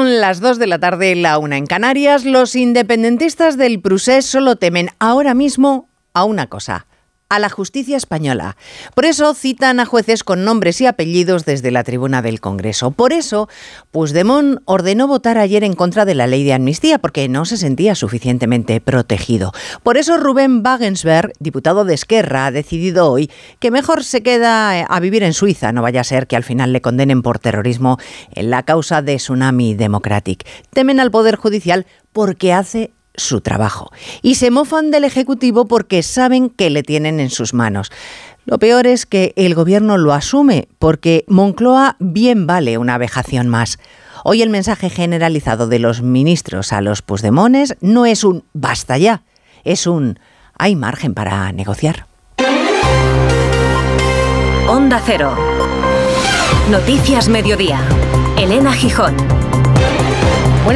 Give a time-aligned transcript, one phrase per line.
[0.00, 2.24] Son las 2 de la tarde, la una en Canarias.
[2.24, 6.86] Los independentistas del Prusés solo temen ahora mismo a una cosa,
[7.30, 8.56] a la justicia española.
[8.94, 12.90] Por eso citan a jueces con nombres y apellidos desde la tribuna del Congreso.
[12.90, 13.48] Por eso,
[13.92, 17.94] Puigdemont ordenó votar ayer en contra de la ley de amnistía porque no se sentía
[17.94, 19.52] suficientemente protegido.
[19.82, 25.00] Por eso Rubén Wagensberg, diputado de Esquerra, ha decidido hoy que mejor se queda a
[25.00, 27.98] vivir en Suiza, no vaya a ser que al final le condenen por terrorismo
[28.34, 30.44] en la causa de Tsunami Democratic.
[30.70, 33.90] Temen al Poder Judicial porque hace su trabajo.
[34.22, 37.90] Y se mofan del Ejecutivo porque saben que le tienen en sus manos.
[38.46, 43.78] Lo peor es que el Gobierno lo asume porque Moncloa bien vale una vejación más.
[44.24, 49.22] Hoy el mensaje generalizado de los ministros a los pusdemones no es un basta ya,
[49.64, 50.18] es un
[50.58, 52.06] hay margen para negociar.
[54.68, 55.34] Onda Cero.
[56.70, 57.80] Noticias Mediodía.
[58.36, 59.39] Elena Gijón.